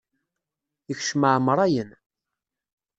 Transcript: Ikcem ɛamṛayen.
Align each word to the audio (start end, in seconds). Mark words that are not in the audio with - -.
Ikcem 0.91 1.23
ɛamṛayen. 1.31 1.89